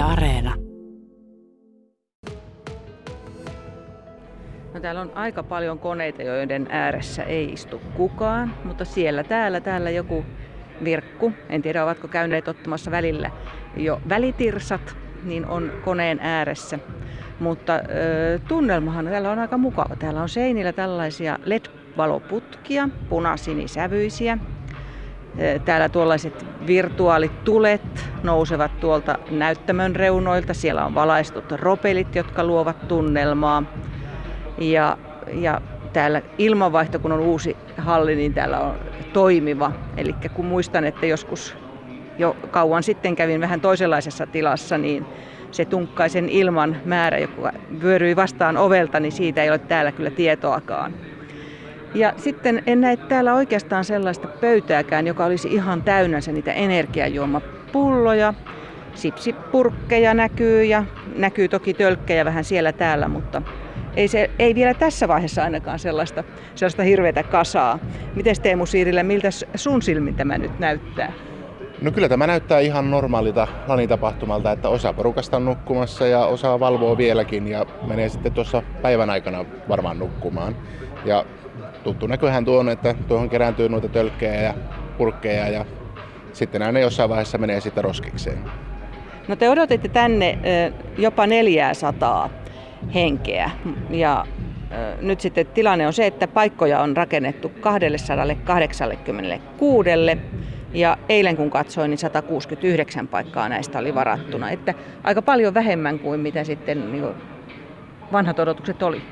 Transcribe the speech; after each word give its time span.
Areena. 0.00 0.54
No, 4.74 4.80
täällä 4.80 5.00
on 5.00 5.12
aika 5.14 5.42
paljon 5.42 5.78
koneita, 5.78 6.22
joiden 6.22 6.66
ääressä 6.70 7.22
ei 7.22 7.52
istu 7.52 7.80
kukaan, 7.96 8.54
mutta 8.64 8.84
siellä 8.84 9.24
täällä, 9.24 9.60
täällä 9.60 9.90
joku 9.90 10.24
virkku, 10.84 11.32
en 11.48 11.62
tiedä 11.62 11.84
ovatko 11.84 12.08
käyneet 12.08 12.48
ottamassa 12.48 12.90
välillä 12.90 13.30
jo 13.76 14.00
välitirsat, 14.08 14.96
niin 15.24 15.46
on 15.46 15.72
koneen 15.84 16.18
ääressä. 16.22 16.78
Mutta 17.40 17.74
äh, 17.74 17.80
tunnelmahan 18.48 19.04
täällä 19.04 19.30
on 19.30 19.38
aika 19.38 19.58
mukava. 19.58 19.96
Täällä 19.96 20.22
on 20.22 20.28
seinillä 20.28 20.72
tällaisia 20.72 21.38
LED-valoputkia, 21.44 22.88
punasinisävyisiä. 23.08 24.38
Täällä 25.64 25.88
tuollaiset 25.88 26.46
virtuaalitulet 26.66 28.10
nousevat 28.22 28.80
tuolta 28.80 29.18
näyttämön 29.30 29.96
reunoilta. 29.96 30.54
Siellä 30.54 30.84
on 30.86 30.94
valaistut 30.94 31.52
ropelit, 31.52 32.14
jotka 32.14 32.44
luovat 32.44 32.88
tunnelmaa. 32.88 33.62
Ja, 34.58 34.98
ja 35.32 35.60
täällä 35.92 36.22
ilmanvaihto, 36.38 36.98
kun 36.98 37.12
on 37.12 37.20
uusi 37.20 37.56
halli, 37.76 38.16
niin 38.16 38.34
täällä 38.34 38.60
on 38.60 38.74
toimiva. 39.12 39.72
Eli 39.96 40.14
kun 40.34 40.46
muistan, 40.46 40.84
että 40.84 41.06
joskus 41.06 41.56
jo 42.18 42.36
kauan 42.50 42.82
sitten 42.82 43.16
kävin 43.16 43.40
vähän 43.40 43.60
toisenlaisessa 43.60 44.26
tilassa, 44.26 44.78
niin 44.78 45.06
se 45.50 45.64
tunkkaisen 45.64 46.28
ilman 46.28 46.76
määrä, 46.84 47.18
joka 47.18 47.52
vyöryi 47.82 48.16
vastaan 48.16 48.56
ovelta, 48.56 49.00
niin 49.00 49.12
siitä 49.12 49.42
ei 49.42 49.50
ole 49.50 49.58
täällä 49.58 49.92
kyllä 49.92 50.10
tietoakaan. 50.10 50.94
Ja 51.94 52.12
sitten 52.16 52.62
en 52.66 52.80
näe 52.80 52.96
täällä 52.96 53.34
oikeastaan 53.34 53.84
sellaista 53.84 54.28
pöytääkään, 54.28 55.06
joka 55.06 55.24
olisi 55.24 55.48
ihan 55.48 55.82
täynnänsä 55.82 56.32
niitä 56.32 56.52
energiajuomapulloja. 56.52 58.34
Sipsipurkkeja 58.94 60.14
näkyy 60.14 60.64
ja 60.64 60.84
näkyy 61.16 61.48
toki 61.48 61.74
tölkkejä 61.74 62.24
vähän 62.24 62.44
siellä 62.44 62.72
täällä, 62.72 63.08
mutta 63.08 63.42
ei, 63.96 64.08
se, 64.08 64.30
ei 64.38 64.54
vielä 64.54 64.74
tässä 64.74 65.08
vaiheessa 65.08 65.42
ainakaan 65.42 65.78
sellaista, 65.78 66.24
sellaista 66.54 66.82
hirveätä 66.82 67.22
kasaa. 67.22 67.78
Miten 68.14 68.36
Teemu 68.42 68.66
Siirille, 68.66 69.02
miltä 69.02 69.28
sun 69.54 69.82
silmin 69.82 70.14
tämä 70.14 70.38
nyt 70.38 70.58
näyttää? 70.58 71.29
No 71.82 71.92
kyllä 71.92 72.08
tämä 72.08 72.26
näyttää 72.26 72.60
ihan 72.60 72.90
normaalilta 72.90 73.48
lanitapahtumalta, 73.66 74.52
että 74.52 74.68
osa 74.68 74.92
porukasta 74.92 75.36
on 75.36 75.44
nukkumassa 75.44 76.06
ja 76.06 76.26
osa 76.26 76.60
valvoo 76.60 76.96
vieläkin 76.96 77.48
ja 77.48 77.66
menee 77.86 78.08
sitten 78.08 78.32
tuossa 78.32 78.62
päivän 78.82 79.10
aikana 79.10 79.44
varmaan 79.68 79.98
nukkumaan. 79.98 80.56
Ja 81.04 81.24
tuttu 81.84 82.06
näköhän 82.06 82.44
tuo 82.44 82.58
on, 82.58 82.68
että 82.68 82.94
tuohon 83.08 83.30
kerääntyy 83.30 83.68
noita 83.68 83.88
tölkkejä 83.88 84.42
ja 84.42 84.54
purkkeja 84.98 85.48
ja 85.48 85.64
sitten 86.32 86.74
ne 86.74 86.80
jossain 86.80 87.10
vaiheessa 87.10 87.38
menee 87.38 87.60
sitten 87.60 87.84
roskikseen. 87.84 88.38
No 89.28 89.36
te 89.36 89.50
odotitte 89.50 89.88
tänne 89.88 90.38
jopa 90.98 91.26
400 91.26 92.30
henkeä 92.94 93.50
ja 93.90 94.26
nyt 95.00 95.20
sitten 95.20 95.46
tilanne 95.46 95.86
on 95.86 95.92
se, 95.92 96.06
että 96.06 96.28
paikkoja 96.28 96.80
on 96.80 96.96
rakennettu 96.96 97.52
286 97.60 99.90
ja 100.74 100.98
eilen 101.08 101.36
kun 101.36 101.50
katsoin, 101.50 101.90
niin 101.90 101.98
169 101.98 103.08
paikkaa 103.08 103.48
näistä 103.48 103.78
oli 103.78 103.94
varattuna. 103.94 104.50
Että 104.50 104.74
aika 105.04 105.22
paljon 105.22 105.54
vähemmän 105.54 105.98
kuin 105.98 106.20
mitä 106.20 106.44
sitten 106.44 106.92
niin 106.92 107.04
vanhat 108.12 108.38
odotukset 108.38 108.82
oli. 108.82 109.02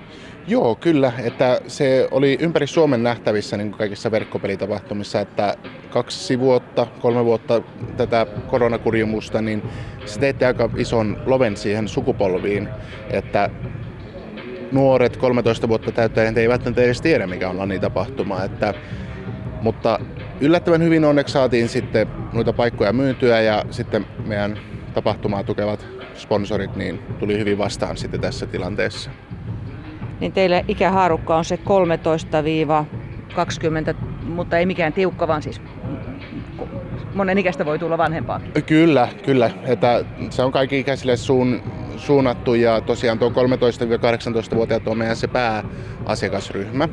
Joo, 0.46 0.74
kyllä. 0.74 1.12
Että 1.24 1.60
se 1.66 2.08
oli 2.10 2.38
ympäri 2.40 2.66
Suomen 2.66 3.02
nähtävissä 3.02 3.56
niin 3.56 3.70
kuin 3.70 3.78
kaikissa 3.78 4.10
verkkopelitapahtumissa, 4.10 5.20
että 5.20 5.54
kaksi 5.90 6.40
vuotta, 6.40 6.86
kolme 7.00 7.24
vuotta 7.24 7.62
tätä 7.96 8.26
koronakurjumusta, 8.46 9.42
niin 9.42 9.62
se 10.04 10.20
teette 10.20 10.46
aika 10.46 10.70
ison 10.76 11.18
loven 11.26 11.56
siihen 11.56 11.88
sukupolviin, 11.88 12.68
että 13.10 13.50
nuoret 14.72 15.16
13 15.16 15.68
vuotta 15.68 15.92
täyttäneet 15.92 16.38
eivät 16.38 16.78
edes 16.78 17.00
tiedä, 17.00 17.26
mikä 17.26 17.48
on 17.48 17.58
LANI-tapahtuma. 17.58 18.44
Että, 18.44 18.74
mutta 19.62 20.00
yllättävän 20.40 20.82
hyvin 20.82 21.04
onneksi 21.04 21.32
saatiin 21.32 21.68
sitten 21.68 22.06
noita 22.32 22.52
paikkoja 22.52 22.92
myytyä 22.92 23.40
ja 23.40 23.64
sitten 23.70 24.06
meidän 24.26 24.58
tapahtumaa 24.94 25.42
tukevat 25.44 25.86
sponsorit 26.14 26.76
niin 26.76 26.98
tuli 27.18 27.38
hyvin 27.38 27.58
vastaan 27.58 27.96
sitten 27.96 28.20
tässä 28.20 28.46
tilanteessa. 28.46 29.10
Niin 30.20 30.32
teille 30.32 30.64
ikähaarukka 30.68 31.36
on 31.36 31.44
se 31.44 31.58
13-20, 33.94 33.96
mutta 34.22 34.58
ei 34.58 34.66
mikään 34.66 34.92
tiukka, 34.92 35.28
vaan 35.28 35.42
siis 35.42 35.60
monen 37.14 37.38
ikäistä 37.38 37.64
voi 37.64 37.78
tulla 37.78 37.98
vanhempaa. 37.98 38.40
Kyllä, 38.66 39.08
kyllä. 39.24 39.50
Että 39.64 40.04
se 40.30 40.42
on 40.42 40.52
kaikki 40.52 40.78
ikäisille 40.78 41.16
suun, 41.16 41.62
suunnattu 41.98 42.54
ja 42.54 42.80
tosiaan 42.80 43.18
tuo 43.18 43.28
13-18-vuotiaat 43.28 44.88
on 44.88 44.98
meidän 44.98 45.16
se 45.16 45.28
pääasiakasryhmä. 45.28 46.88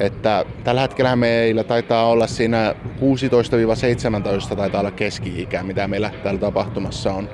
Että 0.00 0.44
tällä 0.64 0.80
hetkellä 0.80 1.16
meillä 1.16 1.64
taitaa 1.64 2.06
olla 2.06 2.26
siinä 2.26 2.74
16-17 4.52 4.56
taitaa 4.56 4.80
olla 4.80 4.90
keski-ikä, 4.90 5.62
mitä 5.62 5.88
meillä 5.88 6.10
täällä 6.22 6.40
tapahtumassa 6.40 7.12
on. 7.12 7.28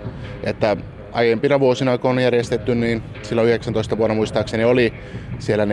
Että 0.45 0.77
aiempina 1.13 1.61
vuosina, 1.61 1.99
kun 1.99 2.11
on 2.11 2.19
järjestetty, 2.19 2.75
niin 2.75 3.03
silloin 3.23 3.49
19 3.49 3.99
vuonna 3.99 4.15
muistaakseni 4.15 4.65
oli 4.65 4.93
siellä 5.39 5.65
4-15 5.65 5.69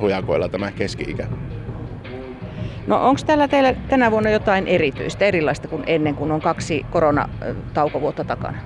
hujakoilla 0.00 0.48
tämä 0.48 0.72
keski-ikä. 0.72 1.26
No 2.86 3.08
onko 3.08 3.20
täällä 3.26 3.48
teillä 3.48 3.74
tänä 3.88 4.10
vuonna 4.10 4.30
jotain 4.30 4.68
erityistä, 4.68 5.24
erilaista 5.24 5.68
kuin 5.68 5.82
ennen, 5.86 6.14
kun 6.14 6.32
on 6.32 6.40
kaksi 6.40 6.86
koronataukovuotta 6.90 8.24
takana? 8.24 8.58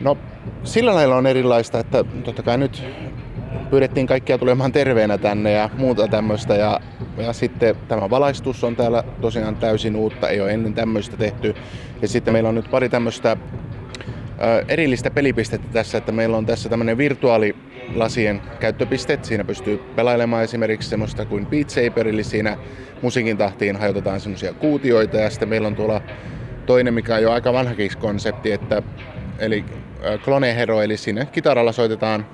No 0.00 0.18
sillä 0.64 0.94
lailla 0.94 1.16
on 1.16 1.26
erilaista, 1.26 1.78
että 1.78 2.04
totta 2.24 2.42
kai 2.42 2.58
nyt 2.58 2.84
pyydettiin 3.70 4.06
kaikkia 4.06 4.38
tulemaan 4.38 4.72
terveenä 4.72 5.18
tänne 5.18 5.52
ja 5.52 5.70
muuta 5.78 6.08
tämmöistä. 6.08 6.54
Ja, 6.54 6.80
ja 7.18 7.32
sitten 7.32 7.76
tämä 7.88 8.10
valaistus 8.10 8.64
on 8.64 8.76
täällä 8.76 9.04
tosiaan 9.20 9.56
täysin 9.56 9.96
uutta, 9.96 10.28
ei 10.28 10.40
ole 10.40 10.52
ennen 10.52 10.74
tämmöistä 10.74 11.16
tehty. 11.16 11.54
Ja 12.02 12.08
sitten 12.08 12.32
meillä 12.32 12.48
on 12.48 12.54
nyt 12.54 12.70
pari 12.70 12.88
tämmöistä 12.88 13.36
erillistä 14.68 15.10
pelipistettä 15.10 15.68
tässä, 15.72 15.98
että 15.98 16.12
meillä 16.12 16.36
on 16.36 16.46
tässä 16.46 16.68
tämmöinen 16.68 16.98
virtuaalilasien 16.98 18.42
käyttöpiste. 18.60 19.18
Siinä 19.22 19.44
pystyy 19.44 19.78
pelailemaan 19.96 20.44
esimerkiksi 20.44 20.88
semmoista 20.88 21.24
kuin 21.24 21.46
Beat 21.46 21.70
Saber, 21.70 22.08
eli 22.08 22.24
siinä 22.24 22.56
musiikin 23.02 23.36
tahtiin 23.36 23.76
hajotetaan 23.76 24.20
semmoisia 24.20 24.52
kuutioita. 24.54 25.16
Ja 25.16 25.30
sitten 25.30 25.48
meillä 25.48 25.68
on 25.68 25.76
tuolla 25.76 26.00
toinen, 26.66 26.94
mikä 26.94 27.14
on 27.14 27.22
jo 27.22 27.32
aika 27.32 27.52
vanhakin 27.52 27.90
konsepti, 28.00 28.52
että, 28.52 28.82
eli 29.38 29.64
Clone 30.24 30.56
Hero, 30.56 30.82
eli 30.82 30.96
siinä 30.96 31.24
kitaralla 31.24 31.72
soitetaan 31.72 32.26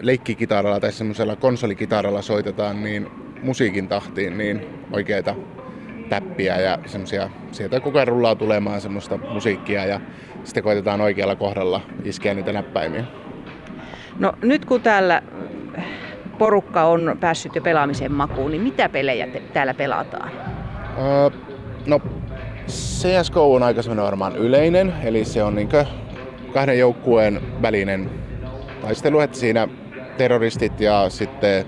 leikkikitaralla 0.00 0.80
tai 0.80 0.92
semmoisella 0.92 1.36
konsolikitaralla 1.36 2.22
soitetaan 2.22 2.82
niin 2.82 3.10
musiikin 3.42 3.88
tahtiin 3.88 4.38
niin 4.38 4.66
oikeita 4.92 5.34
täppiä 6.08 6.60
ja 6.60 6.78
semmoisia, 6.86 7.30
sieltä 7.52 7.80
koko 7.80 7.98
ajan 7.98 8.08
rullaa 8.08 8.34
tulemaan 8.34 8.80
semmoista 8.80 9.16
musiikkia 9.16 9.86
ja 9.86 10.00
sitten 10.44 10.62
koitetaan 10.62 11.00
oikealla 11.00 11.36
kohdalla 11.36 11.80
iskeä 12.04 12.34
niitä 12.34 12.52
näppäimiä. 12.52 13.04
No 14.18 14.32
nyt 14.42 14.64
kun 14.64 14.82
täällä 14.82 15.22
porukka 16.38 16.84
on 16.84 17.16
päässyt 17.20 17.54
jo 17.54 17.62
pelaamisen 17.62 18.12
makuun, 18.12 18.50
niin 18.50 18.62
mitä 18.62 18.88
pelejä 18.88 19.26
te 19.26 19.42
täällä 19.52 19.74
pelataan? 19.74 20.30
Öö, 20.98 21.30
no 21.86 22.00
CSGO 22.68 23.54
on 23.54 23.62
aika 23.62 23.80
varmaan 23.96 24.36
yleinen, 24.36 24.92
eli 25.04 25.24
se 25.24 25.42
on 25.42 25.54
niin 25.54 25.68
kahden 26.56 26.78
joukkueen 26.78 27.40
välinen 27.62 28.10
taistelu, 28.82 29.20
että 29.20 29.38
siinä 29.38 29.68
terroristit 30.16 30.80
ja 30.80 31.10
sitten 31.10 31.64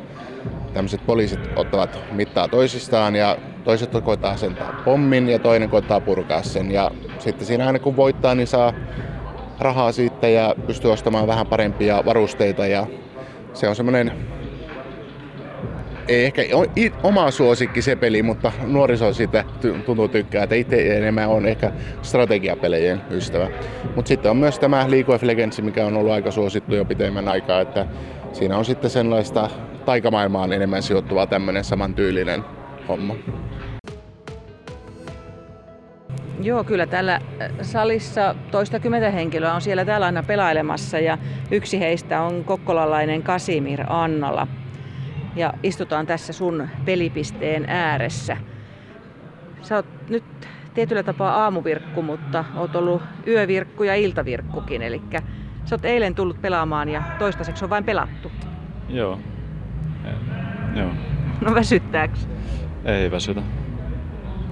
tämmöiset 0.75 1.07
poliisit 1.07 1.41
ottavat 1.57 1.99
mittaa 2.13 2.49
toisistaan 2.49 3.17
ja 3.17 3.37
toiset 3.65 3.91
koittaa 4.05 4.31
asentaa 4.31 4.73
pommin 4.85 5.29
ja 5.29 5.39
toinen 5.39 5.71
koittaa 5.71 6.01
purkaa 6.01 6.43
sen. 6.43 6.71
Ja 6.71 6.91
sitten 7.19 7.47
siinä 7.47 7.67
aina 7.67 7.79
kun 7.79 7.97
voittaa, 7.97 8.35
niin 8.35 8.47
saa 8.47 8.73
rahaa 9.59 9.93
siitä 9.93 10.29
ja 10.29 10.55
pystyy 10.67 10.93
ostamaan 10.93 11.27
vähän 11.27 11.47
parempia 11.47 12.03
varusteita 12.05 12.67
ja 12.67 12.87
se 13.55 13.69
on 13.69 13.77
semmoinen 13.77 14.13
ei 16.09 16.25
ehkä 16.25 16.43
oma 17.03 17.31
suosikki 17.31 17.83
se 17.83 17.97
peli, 17.97 18.23
mutta 18.23 18.53
nuoriso 18.67 19.13
siitä 19.13 19.45
tuntuu 19.87 20.09
tykkää, 20.09 20.43
että 20.43 20.55
itse 20.55 20.97
enemmän 20.97 21.29
on 21.29 21.47
ehkä 21.47 21.73
strategiapelejen 22.03 23.01
ystävä. 23.11 23.49
Mutta 23.97 24.09
sitten 24.09 24.31
on 24.31 24.37
myös 24.37 24.59
tämä 24.59 24.91
League 24.91 25.15
of 25.15 25.23
Legends, 25.23 25.63
mikä 25.63 25.87
on 25.87 25.97
ollut 25.97 26.13
aika 26.13 26.31
suosittu 26.31 26.75
jo 26.75 26.85
pitemmän 26.85 27.29
aikaa, 27.29 27.61
että 27.61 27.87
siinä 28.33 28.59
on 28.59 28.65
sitten 28.65 28.91
sellaista 28.91 29.51
taikamaailmaan 29.85 30.53
enemmän 30.53 30.83
sijoittuva 30.83 31.27
tämmöinen 31.27 31.65
samantyylinen 31.65 32.45
homma. 32.89 33.15
Joo, 36.43 36.65
kyllä 36.65 36.87
täällä 36.87 37.15
äh, 37.15 37.51
salissa 37.63 38.35
toistakymmentä 38.51 39.11
henkilöä 39.11 39.55
on 39.55 39.61
siellä 39.61 39.85
täällä 39.85 40.07
aina 40.07 40.23
pelailemassa 40.23 40.99
ja 40.99 41.19
yksi 41.51 41.81
heistä 41.81 42.23
on 42.23 42.45
kokkolalainen 42.45 43.23
Kasimir 43.23 43.81
Annala. 43.87 44.47
Ja 45.39 45.55
istutaan 45.63 46.07
tässä 46.07 46.33
sun 46.33 46.69
pelipisteen 46.85 47.65
ääressä. 47.69 48.37
Sä 49.63 49.77
oot 49.77 49.87
nyt 50.09 50.25
tietyllä 50.75 51.03
tapaa 51.03 51.43
aamuvirkku, 51.43 52.03
mutta 52.03 52.45
oot 52.57 52.77
ollut 52.77 53.03
yövirkku 53.27 53.83
ja 53.83 53.95
iltavirkkukin. 53.95 54.83
Eli 54.83 55.03
sä 55.65 55.75
oot 55.75 55.85
eilen 55.85 56.15
tullut 56.15 56.43
pelaamaan 56.43 56.89
ja 56.89 57.03
toistaiseksi 57.19 57.65
on 57.65 57.71
vain 57.71 57.85
pelattu. 57.85 58.33
Joo. 58.89 59.19
Joo. 60.75 60.91
No 61.41 61.55
väsyttääks? 61.55 62.29
Ei 62.85 63.11
väsytä. 63.11 63.43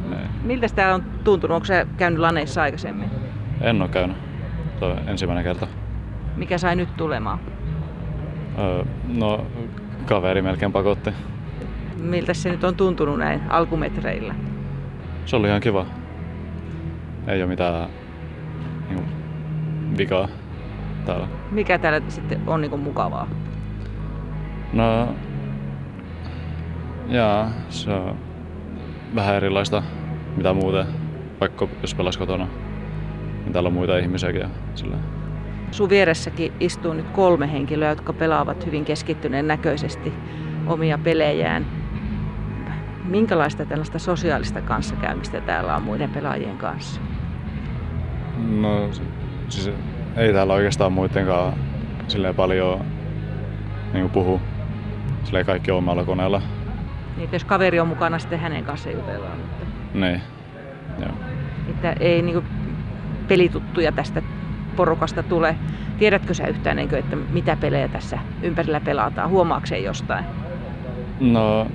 Ne. 0.09 0.17
Miltä 0.43 0.67
tämä 0.75 0.94
on 0.94 1.05
tuntunut? 1.25 1.55
Onko 1.55 1.65
se 1.65 1.87
käynyt 1.97 2.21
laneissa 2.21 2.62
aikaisemmin? 2.62 3.11
En 3.61 3.82
ole 3.82 3.89
käynyt. 3.89 4.17
Tuo 4.79 4.97
ensimmäinen 5.06 5.44
kerta. 5.44 5.67
Mikä 6.37 6.59
sai 6.59 6.77
nyt 6.77 6.97
tulemaan? 6.97 7.39
Öö, 8.59 8.85
no, 9.09 9.47
kaveri 10.06 10.43
melkein 10.43 10.72
pakotti. 10.72 11.10
Miltä 11.96 12.34
se 12.34 12.50
nyt 12.50 12.64
on 12.64 12.75
tuntunut 12.75 13.19
näin 13.19 13.40
alkumetreillä? 13.48 14.34
Se 15.26 15.37
oli 15.37 15.48
ihan 15.48 15.60
kiva. 15.60 15.87
Ei 17.26 17.43
ole 17.43 17.50
mitään 17.50 17.88
niin 18.88 18.98
kuin, 18.98 19.08
vikaa 19.98 20.28
täällä. 21.06 21.28
Mikä 21.50 21.78
täällä 21.78 22.00
sitten 22.08 22.40
on 22.46 22.60
niin 22.60 22.81
mukavaa? 22.81 23.28
No, 24.72 25.14
jaa, 27.08 27.50
se 27.69 27.90
on 27.90 28.16
vähän 29.14 29.34
erilaista 29.34 29.82
mitä 30.37 30.52
muuten, 30.52 30.87
vaikka 31.40 31.69
jos 31.82 31.94
pelas 31.94 32.16
kotona, 32.16 32.46
niin 33.44 33.52
täällä 33.52 33.66
on 33.66 33.72
muita 33.72 33.98
ihmisiäkin 33.98 34.40
ja 34.40 34.48
sillä. 34.75 34.96
Sun 35.71 35.91
vieressäkin 35.91 36.53
istuu 36.61 36.93
nyt 36.93 37.11
kolme 37.11 37.53
henkilöä, 37.53 37.89
jotka 37.89 38.13
pelaavat 38.13 38.67
hyvin 38.67 38.85
keskittyneen 38.85 39.47
näköisesti 39.47 40.13
omia 40.67 40.99
pelejään. 40.99 41.67
Minkälaista 43.05 43.67
tällaista 43.67 43.99
sosiaalista 43.99 44.63
kanssakäymistä 44.63 45.41
täällä 45.41 45.77
on 45.77 45.83
muiden 45.83 46.11
pelaajien 46.11 46.59
kanssa? 46.59 47.01
No 48.61 48.89
siis 49.49 49.71
ei 50.17 50.33
täällä 50.33 50.53
oikeastaan 50.53 50.93
muidenkaan 50.93 51.53
silleen 52.09 52.35
paljon 52.35 52.81
niin 53.93 54.11
puhu. 54.11 54.41
Silleen 55.25 55.47
kaikki 55.47 55.71
omalla 55.71 56.05
koneella. 56.05 56.43
Niin, 57.17 57.29
jos 57.33 57.45
kaveri 57.45 57.81
on 57.81 57.89
mukana, 57.89 58.19
sitten 58.19 58.39
hänen 58.39 58.65
kanssa 58.65 58.91
jutellaan. 58.91 59.39
Mutta... 59.39 59.67
Niin, 59.95 60.21
joo. 60.99 61.15
Että 61.71 61.93
ei 62.01 62.23
niin 62.23 62.45
pelituttuja 63.29 63.93
tästä 63.93 64.23
porukasta 64.76 65.23
tule. 65.23 65.56
Tiedätkö 65.99 66.34
sä 66.34 66.46
yhtään, 66.46 66.88
kuin, 66.88 66.99
että 66.99 67.17
mitä 67.17 67.56
pelejä 67.61 67.88
tässä 67.88 68.19
ympärillä 68.43 68.81
pelataan? 68.81 69.31
Huomaakseen 69.31 69.84
jostain? 69.84 70.25
No, 71.20 71.67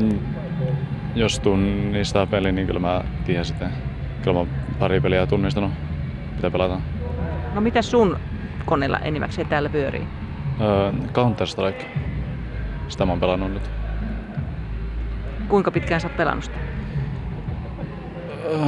mm, 0.00 0.18
jos 1.14 1.40
tunnistaa 1.40 2.26
peli, 2.26 2.52
niin 2.52 2.66
kyllä 2.66 2.80
mä 2.80 3.04
tiedän 3.24 3.44
sitten. 3.44 3.68
Kyllä 4.22 4.40
mä 4.40 4.50
pari 4.78 5.00
peliä 5.00 5.26
tunnistanut, 5.26 5.70
mitä 6.36 6.50
pelataan. 6.50 6.82
No 7.54 7.60
mitä 7.60 7.82
sun 7.82 8.16
koneella 8.64 8.98
enimmäkseen 8.98 9.46
täällä 9.46 9.68
pyörii? 9.68 10.06
Öö, 10.60 10.92
Counter-Strike. 10.92 11.84
Sitä 12.88 13.06
mä 13.06 13.12
oon 13.12 13.20
pelannut 13.20 13.52
nyt. 13.52 13.70
Kuinka 15.48 15.70
pitkään 15.70 16.00
sä 16.00 16.08
oot 16.08 16.16
pelannut 16.16 16.44
sitä? 16.44 16.56
Öö, 18.44 18.58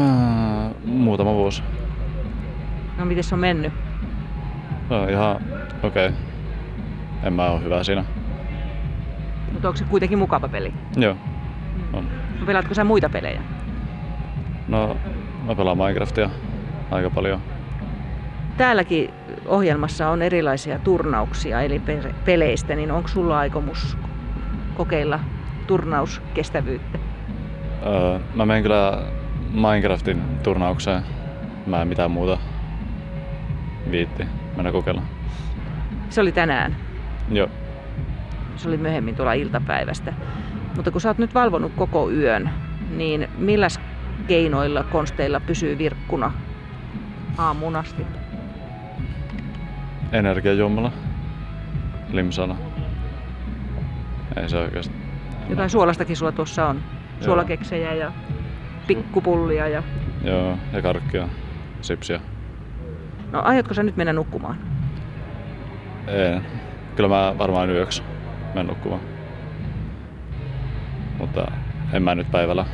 muutama 0.84 1.34
vuosi. 1.34 1.62
No 2.98 3.04
miten 3.04 3.24
se 3.24 3.34
on 3.34 3.38
mennyt? 3.38 3.72
No, 4.90 5.08
ihan 5.08 5.36
okei. 5.82 6.06
Okay. 6.06 6.18
En 7.22 7.32
mä 7.32 7.50
oo 7.50 7.60
hyvä 7.60 7.84
siinä. 7.84 8.04
Mutta 9.52 9.68
onko 9.68 9.78
se 9.78 9.84
kuitenkin 9.84 10.18
mukava 10.18 10.48
peli? 10.48 10.74
Joo, 10.96 11.16
on. 11.92 12.06
No, 12.40 12.46
pelaatko 12.46 12.74
sä 12.74 12.84
muita 12.84 13.08
pelejä? 13.08 13.42
No, 14.68 14.96
mä 15.46 15.54
pelaan 15.54 15.78
Minecraftia 15.78 16.30
aika 16.90 17.10
paljon. 17.10 17.40
Täälläkin 18.56 19.10
ohjelmassa 19.46 20.08
on 20.08 20.22
erilaisia 20.22 20.78
turnauksia 20.78 21.62
eli 21.62 21.82
peleistä, 22.24 22.74
niin 22.74 22.92
onko 22.92 23.08
sulla 23.08 23.38
aikomus 23.38 23.98
kokeilla 24.74 25.20
turnauskestävyyttä? 25.66 26.98
Öö, 27.86 28.18
mä 28.34 28.46
menen 28.46 28.62
kyllä 28.62 29.02
Minecraftin 29.52 30.22
turnaukseen. 30.42 31.02
Mä 31.66 31.82
en 31.82 31.88
mitään 31.88 32.10
muuta 32.10 32.38
viitti 33.90 34.26
mennä 34.56 34.72
kokeilla. 34.72 35.02
Se 36.10 36.20
oli 36.20 36.32
tänään? 36.32 36.76
Joo. 37.30 37.48
Se 38.56 38.68
oli 38.68 38.76
myöhemmin 38.76 39.16
tuolla 39.16 39.32
iltapäivästä. 39.32 40.12
Mutta 40.76 40.90
kun 40.90 41.00
sä 41.00 41.08
oot 41.08 41.18
nyt 41.18 41.34
valvonut 41.34 41.72
koko 41.76 42.10
yön, 42.10 42.50
niin 42.96 43.28
millä 43.38 43.68
keinoilla, 44.26 44.82
konsteilla 44.82 45.40
pysyy 45.40 45.78
virkkuna 45.78 46.32
aamuun 47.38 47.76
asti? 47.76 48.06
Energiajuomalla. 50.12 50.92
Limsana. 52.12 52.56
Ei 54.36 54.48
se 54.48 54.58
oikeasti. 54.58 54.94
Jotain 55.48 55.70
suolastakin 55.70 56.16
sulla 56.16 56.32
tuossa 56.32 56.66
on. 56.66 56.80
Suolakeksejä 57.20 57.94
ja 57.94 58.12
pikkupullia. 58.86 59.68
Ja... 59.68 59.82
Joo, 60.24 60.58
ja 60.72 60.82
karkkia, 60.82 61.28
sipsiä. 61.80 62.20
No 63.32 63.42
aiotko 63.44 63.74
sä 63.74 63.82
nyt 63.82 63.96
mennä 63.96 64.12
nukkumaan? 64.12 64.56
Ei. 66.06 66.40
Kyllä 66.96 67.08
mä 67.08 67.34
varmaan 67.38 67.70
yöksi 67.70 68.02
menen 68.54 68.66
nukkumaan. 68.66 69.00
Mutta 71.18 71.52
en 71.92 72.02
mä 72.02 72.14
nyt 72.14 72.30
päivällä. 72.30 72.66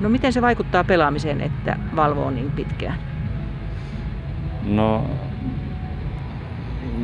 No 0.00 0.08
miten 0.08 0.32
se 0.32 0.42
vaikuttaa 0.42 0.84
pelaamiseen, 0.84 1.40
että 1.40 1.76
valvoo 1.96 2.30
niin 2.30 2.50
pitkään? 2.50 2.98
No, 4.62 5.06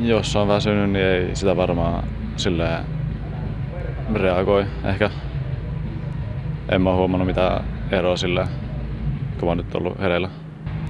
jos 0.02 0.37
on 0.37 0.48
väsynyt, 0.48 0.90
niin 0.90 1.04
ei 1.04 1.37
sitä 1.37 1.56
varmaan 1.56 2.04
silleen 2.37 2.84
reagoi 4.14 4.66
ehkä. 4.84 5.10
En 6.69 6.82
mä 6.82 6.94
huomannut 6.94 7.26
mitään 7.26 7.64
eroa 7.90 8.16
sille, 8.16 8.48
kun 9.38 9.46
mä 9.46 9.50
oon 9.50 9.56
nyt 9.56 9.75
ollut 9.75 9.98
hereillä. 9.98 10.28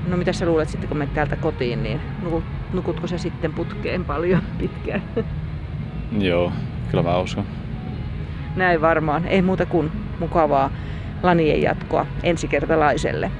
No 0.08 0.17
mitä 0.17 0.32
sä 0.32 0.47
luulet 0.47 0.69
sitten, 0.69 0.88
kun 0.88 0.99
menet 0.99 1.14
täältä 1.14 1.37
kotiin, 1.37 1.82
niin 1.82 2.00
nukutko 2.73 3.06
sä 3.06 3.19
sitten 3.19 3.52
putkeen 3.52 4.05
paljon 4.05 4.43
pitkään? 4.58 5.02
Joo, 6.19 6.52
kyllä 6.91 7.02
mä 7.02 7.19
uskon. 7.19 7.44
Näin 8.56 8.81
varmaan. 8.81 9.26
Ei 9.26 9.43
muuta 9.43 9.67
kuin 9.67 9.93
mukavaa 10.19 10.70
lanien 11.23 11.62
jatkoa 11.62 12.06
ensikertalaiselle. 12.23 13.31